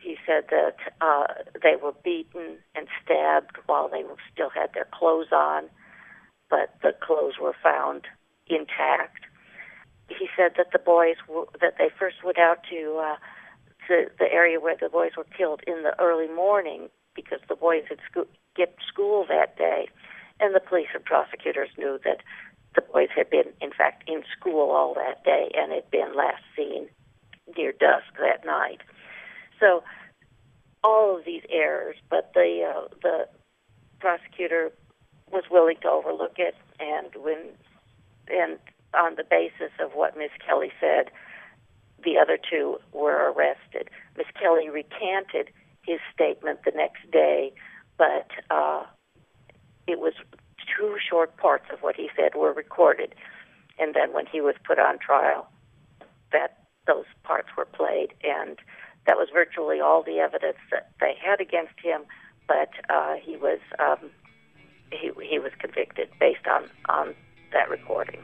[0.05, 1.27] He said that uh,
[1.63, 5.71] they were beaten and stabbed while they still had their clothes on
[6.51, 8.03] but the clothes were found
[8.47, 9.25] intact.
[10.09, 13.17] He said that the boys were, that they first went out to uh,
[13.89, 17.85] to the area where the boys were killed in the early morning because the boys
[17.89, 19.89] had sco- skipped school that day,
[20.41, 22.19] and the police and prosecutors knew that
[22.75, 26.43] the boys had been, in fact, in school all that day and had been last
[26.57, 26.89] seen
[27.57, 28.81] near dusk that night.
[29.65, 29.83] So
[30.83, 33.29] all of these errors, but the uh, the
[33.99, 34.73] prosecutor
[35.33, 37.39] was willing to overlook it, and when
[38.29, 38.59] and
[38.93, 41.11] on the basis of what Miss Kelly said,
[42.05, 43.89] the other two were arrested.
[44.19, 45.49] Miss Kelly recanted
[45.87, 47.53] his statement the next day,
[47.97, 48.85] but uh,
[49.87, 50.13] it was
[50.77, 53.15] two short parts of what he said were recorded,
[53.79, 55.49] and then when he was put on trial,
[56.33, 58.59] that those parts were played, and
[59.07, 62.03] that was virtually all the evidence that they had against him.
[62.47, 64.11] But uh, he was um,
[64.91, 67.15] he he was convicted based on on
[67.53, 68.21] that recording.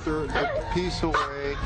[0.00, 1.56] Arthur the piece away.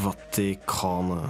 [0.00, 1.28] Vatikanet.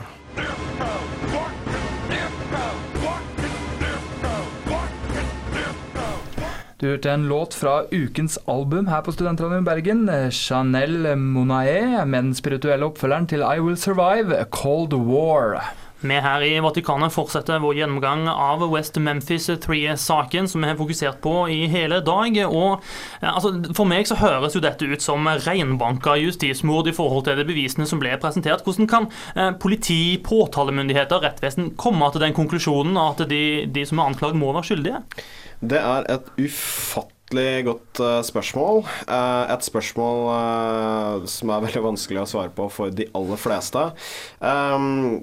[6.83, 10.01] Du hørte en låt fra ukens album her på Studentradioen Bergen.
[10.35, 15.61] Chanel Monae med den spirituelle oppfølgeren til I Will Survive, Cold War.
[16.03, 21.21] Vi her i Vatikanet fortsetter vår gjennomgang av West Memphis 3-saken, som vi har fokusert
[21.23, 22.40] på i hele dag.
[22.49, 22.83] Og
[23.21, 27.39] eh, altså, For meg så høres jo dette ut som reinbanka justismord i forhold til
[27.39, 28.66] de bevisene som ble presentert.
[28.66, 29.07] Hvordan kan
[29.37, 34.51] eh, politi, påtalemyndigheter, rettvesen komme til den konklusjonen at de, de som er anklaget, må
[34.51, 35.05] være skyldige?
[35.62, 38.82] Det er et ufattelig godt eh, spørsmål.
[39.06, 43.84] Eh, et spørsmål eh, som er veldig vanskelig å svare på for de aller fleste.
[44.42, 45.22] Um,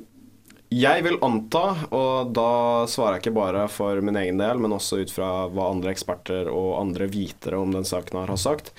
[0.69, 5.01] jeg vil anta, og da svarer jeg ikke bare for min egen del, men også
[5.01, 8.71] ut fra hva andre eksperter og andre vitere om den saken har sagt,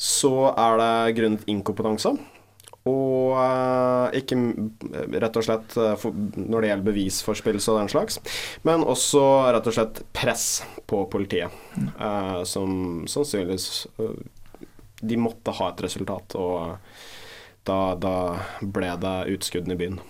[0.00, 2.16] så er det grunnet inkompetanse.
[2.88, 4.38] Og eh, ikke
[5.20, 6.04] rett og slett eh,
[6.36, 8.20] når det gjelder bevisforspillelse og den slags,
[8.64, 10.46] men også rett og slett press
[10.88, 13.66] på politiet, eh, som sannsynligvis
[15.00, 16.78] De måtte ha et resultat, og
[17.68, 18.16] da, da
[18.60, 20.00] ble det utskuddene i byen.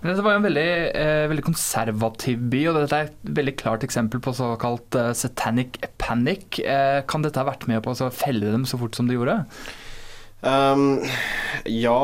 [0.00, 3.54] Men dette var jo en veldig, eh, veldig konservativ by, og dette er et veldig
[3.60, 6.60] klart eksempel på såkalt eh, satanic panic.
[6.60, 9.38] Eh, kan dette ha vært med på å felle dem så fort som det gjorde?
[10.44, 11.00] Ehm,
[11.70, 12.02] ja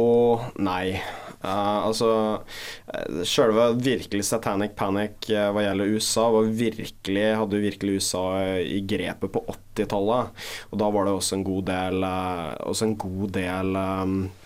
[0.00, 0.96] og nei.
[1.44, 2.06] Uh, altså
[2.40, 8.22] uh, Sjølve virkelig satanic panic uh, hva gjelder USA, var virkelig, hadde virkelig USA
[8.64, 10.46] i grepet på 80-tallet.
[10.72, 14.43] Og da var det også en god del uh, en god del Eh, eh,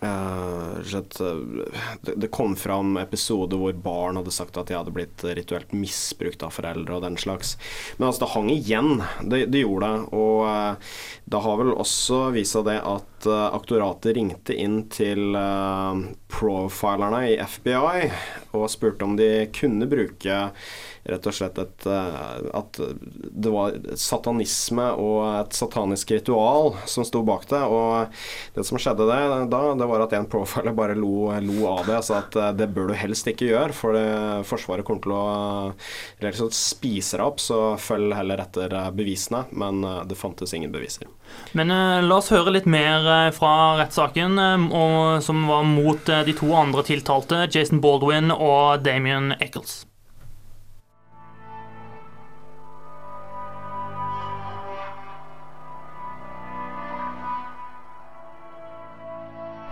[0.00, 6.42] det, det kom fram episoder hvor barn hadde sagt at de hadde blitt rituelt misbrukt
[6.46, 7.56] av foreldre og den slags.
[7.96, 9.02] Men altså, det hang igjen.
[9.22, 10.18] Det, det gjorde det.
[10.18, 10.94] Og eh,
[11.24, 17.24] det har vel også vist seg det at eh, aktoratet ringte inn til eh, profilerne
[17.32, 18.10] i FBI
[18.56, 20.38] og spurte om de kunne bruke
[21.08, 27.22] rett og slett et eh, At det var satanisme og et satanisk ritual som sto
[27.26, 27.62] bak det.
[27.64, 28.12] Og
[28.56, 29.20] det som skjedde det,
[29.52, 32.52] da, det var at en profiler bare lo, lo av det og sa at eh,
[32.60, 33.96] det bør du helst ikke gjøre, for
[34.48, 35.24] Forsvaret kommer til å
[35.70, 35.90] eh,
[36.26, 39.46] rett spise deg opp, så følg heller etter bevisene.
[39.58, 41.08] Men det fantes ingen beviser.
[41.56, 44.38] Men la oss høre litt mer fra rettssaken,
[45.24, 49.87] som var mot de to andre tiltalte, Jason Baldwin og Damien Eccles.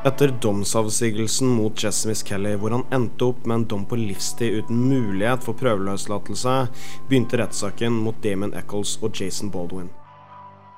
[0.06, 4.84] Etter domsavsigelsen mot Jessimis Kelly, hvor han endte opp med en dom på livstid uten
[4.86, 6.52] mulighet for prøveløslatelse,
[7.08, 9.88] begynte rettssaken mot Damon Eccles og Jason Baldwin.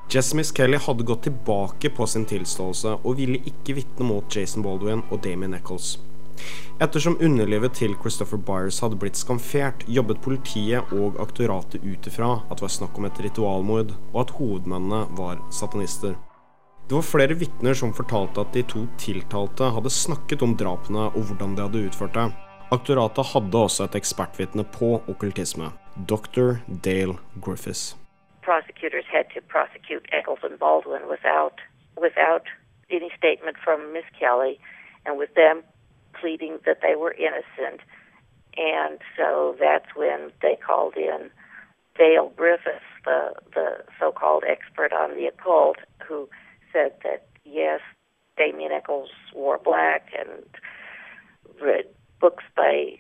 [0.09, 5.05] Jessimis Kelly hadde gått tilbake på sin tilståelse og ville ikke vitne mot Jason Baldwin
[5.11, 5.99] og Damon Eccles.
[6.81, 12.57] Ettersom underlivet til Christopher Byers hadde blitt skamfert, jobbet politiet og aktoratet ut ifra at
[12.57, 16.17] det var snakk om et ritualmord, og at hovedmennene var satanister.
[16.89, 21.21] Det var flere vitner som fortalte at de to tiltalte hadde snakket om drapene og
[21.29, 22.27] hvordan de hadde utført det.
[22.73, 25.69] Aktoratet hadde også et ekspertvitne på okkultisme,
[26.09, 26.61] dr.
[26.85, 27.97] Dale Griffiths.
[28.49, 31.57] prosecutors had to prosecute Eccles and Baldwin without
[32.01, 32.45] without
[32.89, 34.59] any statement from Miss Kelly,
[35.05, 35.57] and with them
[36.19, 37.81] pleading that they were innocent.
[38.57, 41.31] And so that's when they called in
[41.99, 43.21] Dale Griffiths, the
[43.57, 43.69] the
[44.01, 45.77] so-called expert on the occult,
[46.07, 46.19] who
[46.73, 47.81] said that yes,
[48.37, 50.45] Damien Eccles wore black and
[51.61, 51.87] read
[52.21, 52.99] books by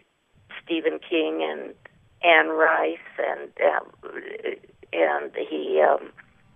[0.62, 1.74] Stephen King and
[2.22, 3.92] Anne Rice, and um,
[4.92, 6.10] and he um,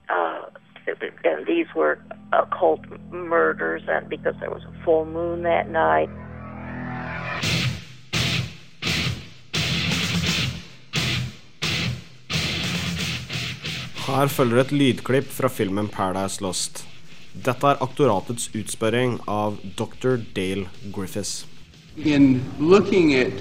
[0.09, 0.43] uh,
[1.25, 1.99] and these were
[2.33, 6.11] occult murders, and because there was a full moon that night.
[14.07, 16.92] Her følger et lydklipp fra filmen Paradise Lost.
[17.33, 20.19] Dette er aktoratets utspørring av dr.
[20.37, 21.47] Dale Griffiths.
[21.97, 23.33] In looking at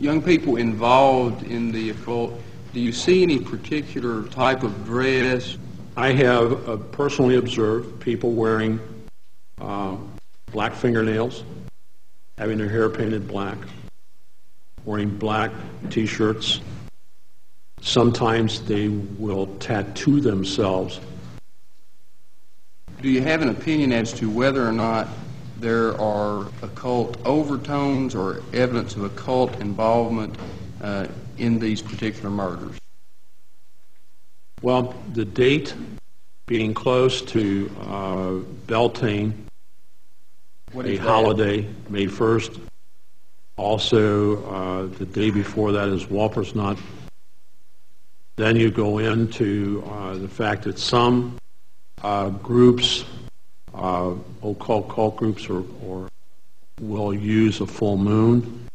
[0.00, 2.32] young people involved in the occult,
[2.74, 5.58] do you see any particular type of dress?
[5.96, 8.80] I have uh, personally observed people wearing
[9.60, 9.96] uh,
[10.50, 11.44] black fingernails,
[12.38, 13.56] having their hair painted black,
[14.84, 15.52] wearing black
[15.90, 16.60] T-shirts.
[17.80, 21.00] Sometimes they will tattoo themselves.
[23.02, 25.08] Do you have an opinion as to whether or not
[25.58, 30.34] there are occult overtones or evidence of occult involvement
[30.82, 31.06] uh,
[31.38, 32.78] in these particular murders?
[34.62, 35.74] Well, the date
[36.46, 38.32] being close to uh,
[38.66, 39.46] Beltane,
[40.72, 41.00] What a that?
[41.06, 42.60] holiday, May 1st.
[43.56, 46.78] Also, uh, the day before that is Walpersnot.
[48.36, 51.38] Then you go into uh, the fact that some
[52.02, 53.04] uh, groups,
[53.74, 56.08] uh, occult cult groups, or, or
[56.80, 58.68] will use a full moon.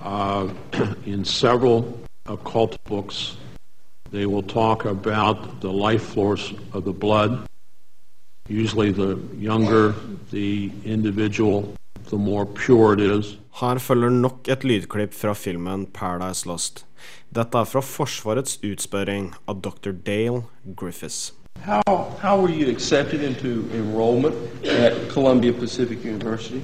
[0.00, 0.48] Uh,
[1.06, 3.36] in several occult books,
[4.10, 7.46] they will talk about the life force of the blood.
[8.48, 9.94] Usually, the younger
[10.30, 11.74] the individual,
[12.10, 13.36] the more pure it is.
[13.60, 16.84] Her følger nok et lydklipp fra filmen Paradise Lost.
[17.34, 19.92] Dette er fra Forsvarets utspørring av dr.
[20.06, 20.42] Dale
[20.76, 21.32] Griffiths.
[21.64, 26.62] How, how were you accepted into enrollment at Columbia Pacific University?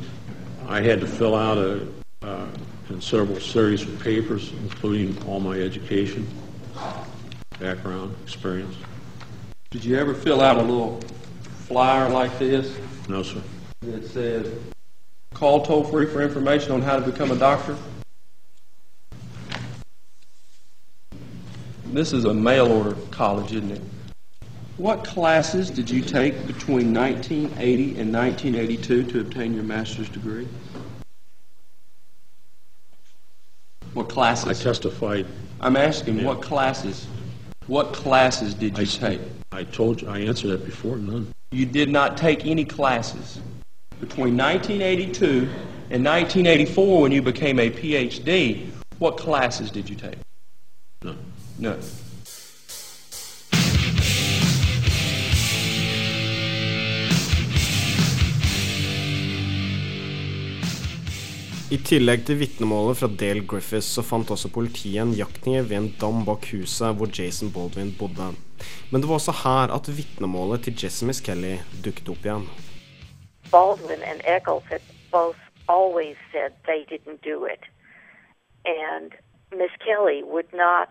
[0.68, 1.88] I had to fill out a
[2.20, 2.46] uh,
[2.86, 6.28] considerable series of papers, including all my education,
[7.58, 8.76] background, experience.
[9.70, 11.00] Did you ever fill out a little
[11.66, 12.76] flyer like this?
[13.08, 13.40] No, sir.
[13.80, 14.52] that said,
[15.32, 17.74] call toll free for information on how to become a doctor?
[21.86, 23.80] This is a mail order college, isn't it?
[24.80, 30.48] What classes did you take between 1980 and 1982 to obtain your master's degree?
[33.92, 34.48] What classes?
[34.48, 35.26] I testified.
[35.60, 36.24] I'm asking, Yeah.
[36.24, 37.06] what classes?
[37.66, 39.20] What classes did you take?
[39.52, 41.34] I told you, I answered that before, none.
[41.50, 43.38] You did not take any classes.
[44.00, 45.46] Between 1982
[45.90, 50.16] and 1984, when you became a PhD, what classes did you take?
[51.02, 51.16] No.
[51.58, 51.76] No.
[61.70, 65.92] I tillegg til vitnemålet fra Dale Griffiths så fant også politiet en jaktkniv ved en
[66.00, 68.32] dam bak huset hvor Jason Baldwin bodde.
[68.90, 71.52] Men det var også her at vitnemålet til Jessimis Kelly
[71.84, 72.48] dukket opp igjen.
[73.54, 74.82] Baldwin and Eccles had
[75.14, 77.62] both always said they didn't do it.
[78.66, 79.14] And
[79.54, 80.90] Miss Kelly would not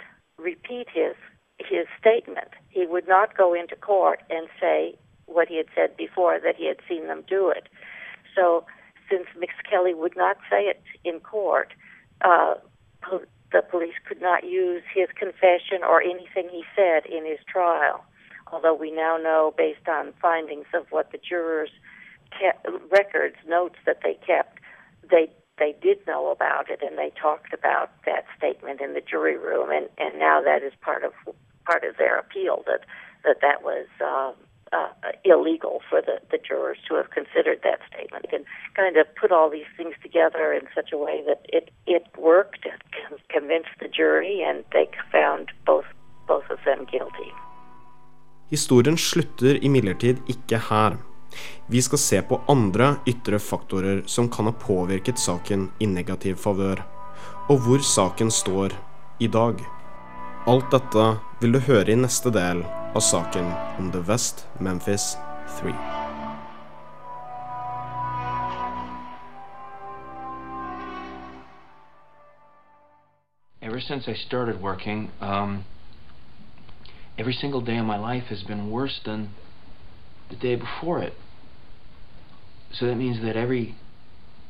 [0.49, 1.15] repeat his
[1.59, 2.51] his statement.
[2.71, 4.95] He would not go into court and say
[5.27, 7.65] what he had said before that he had seen them do it.
[8.35, 8.63] So
[9.09, 11.73] since Miss Kelly would not say it in court,
[12.21, 12.55] uh,
[13.01, 18.03] po- the police could not use his confession or anything he said in his trial.
[18.51, 21.69] Although we now know, based on findings of what the jurors
[22.37, 24.59] kept, records, notes that they kept,
[25.09, 29.37] they they did know about it and they talked about that statement in the jury
[29.37, 31.13] room, and and now that is part of
[31.65, 32.81] part of their appeal that
[33.23, 33.87] that that was.
[34.03, 34.33] Uh,
[34.73, 38.45] uh, illegal for the, the jurors to have considered that statement and
[38.75, 42.65] kind of put all these things together in such a way that it, it worked,
[42.65, 45.85] it con- convinced the jury, and they found both
[46.27, 47.31] both of them guilty.
[48.49, 50.97] Historien slutter imidlertid ikke her.
[51.67, 56.81] Vi skal se på andre ytre faktorer som kan ha påvirket saken i negativ favør,
[57.49, 58.73] og hvor saken står
[59.19, 59.61] i dag.
[60.49, 61.03] Alt dette
[61.41, 62.63] vil du høre i neste del
[62.97, 65.11] av saken om The West Memphis
[65.59, 65.73] 3.
[73.61, 75.65] Ever since I started working, um,
[77.19, 79.29] every single day of my life has been worse than
[80.29, 81.13] the day before it.
[82.71, 83.75] So that means that every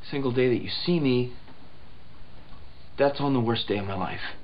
[0.10, 1.34] single day that you see me,
[2.98, 4.39] that's on the worst day of my life.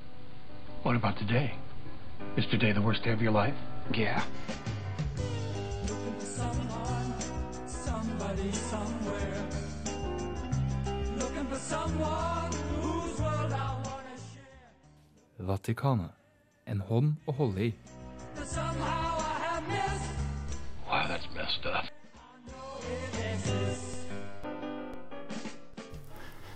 [0.85, 1.51] What about today?
[2.37, 3.55] Is today the worst day of your life?
[3.91, 4.23] Yeah.
[7.65, 9.43] Somebody somewhere
[11.17, 15.47] looking for someone whose world I wanna share.
[15.47, 16.13] Vatikanet.
[16.67, 17.73] En hånd å holde i.
[18.35, 20.13] That somehow I have missed.
[20.87, 21.94] Wow, that's messed up.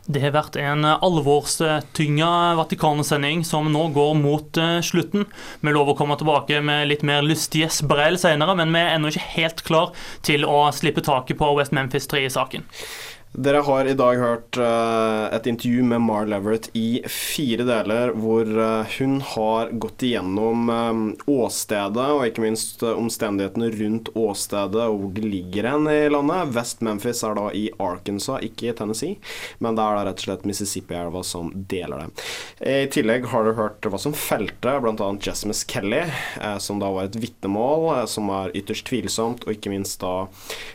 [0.09, 5.27] Det har vært en alvorstynga Vatikanet-sending som nå går mot eh, slutten.
[5.61, 9.11] Vi lover å komme tilbake med litt mer lystige sprell senere, men vi er ennå
[9.13, 9.93] ikke helt klar
[10.25, 12.65] til å slippe taket på West Memphis 3-saken.
[13.31, 18.47] Dere har i dag hørt uh, et intervju med Mar Leverett i fire deler, hvor
[18.49, 24.97] uh, hun har gått igjennom um, åstedet, og ikke minst uh, omstendighetene rundt åstedet, og
[25.03, 26.55] hvor det ligger hen i landet.
[26.55, 29.19] West Memphis er da i Arkansas, ikke i Tennessee,
[29.61, 32.25] men det er da rett og slett Mississippi-elva som deler det.
[32.65, 35.11] I tillegg har du hørt hva som felte bl.a.
[35.21, 36.01] Jessimus Kelly,
[36.57, 40.25] som da var et vitnemål, som er ytterst tvilsomt, og ikke minst da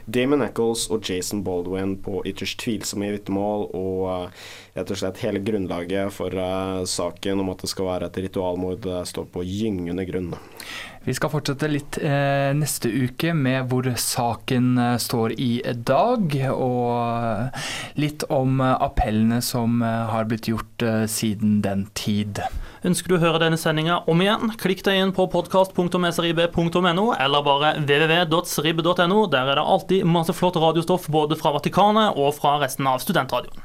[0.07, 4.45] Damon Eccles og Jason Baldwin på ytterst tvilsomme vitnemål, og eh,
[4.77, 8.89] rett og slett hele grunnlaget for eh, saken om at det skal være et ritualmord
[8.91, 10.33] eh, står på gyngende grunn.
[11.05, 16.93] Vi skal fortsette litt eh, neste uke med hvor saken eh, står i dag, og
[16.97, 17.67] eh,
[18.01, 22.41] litt om eh, appellene som har blitt gjort eh, siden den tid.
[22.89, 24.55] Ønsker du å høre denne sendinga om igjen?
[24.61, 29.21] Klikk deg inn på podkast.srib.no, eller bare www.srib.no.
[29.33, 33.61] Der er det alltid masse flott radiostoff både fra Vatikanet og fra resten av studentradioen.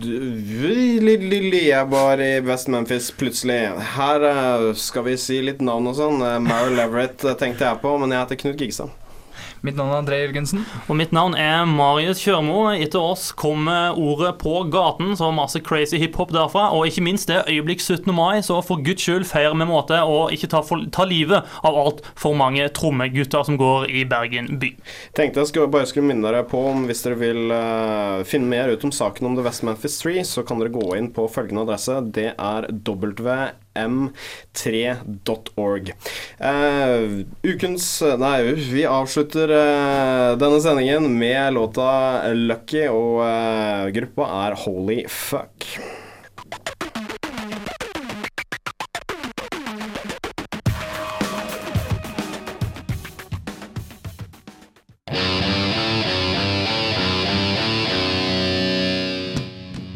[0.00, 3.58] Jeg var i West Memphis plutselig.
[3.96, 6.24] Her eh, skal vi si litt navn og sånn.
[6.46, 8.99] Meryl Leverett eh, tenkte jeg på, men jeg heter Knut Gigstad.
[9.60, 10.62] Mitt navn er André Jørgensen.
[10.88, 12.70] Og mitt navn er Marius Kjørmo.
[12.72, 16.70] Etter oss kommer ordet på gaten, så masse crazy hiphop derfra.
[16.72, 18.08] Og ikke minst det øyeblikk 17.
[18.16, 21.76] mai, så for guds skyld feir med måte og ikke ta, for, ta livet av
[21.76, 24.72] altfor mange trommegutter som går i Bergen by.
[25.16, 28.72] Tenkte jeg skulle, bare skulle minne dere på om hvis dere vil uh, finne mer
[28.72, 31.68] ut om saken om The West Memphis Tree, så kan dere gå inn på følgende
[31.68, 32.00] adresse.
[32.16, 32.72] Det er
[33.74, 35.92] westm3.org.
[36.40, 44.54] Uh, ukens Nei, vi avslutter uh, denne sendingen med låta 'Lucky', og uh, gruppa er
[44.64, 45.66] Holy Fuck.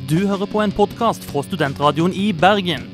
[0.04, 2.93] Du hører på en podkast fra Studentradioen i Bergen.